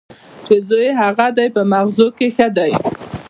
چې 0.45 0.55
زوی 0.67 0.87
یې 0.91 0.97
هغه 1.01 1.27
دی 1.37 1.47
په 1.55 1.61
مغزو 1.71 2.07
کې 2.17 2.27
ښه 2.35 2.47
دی. 2.57 2.71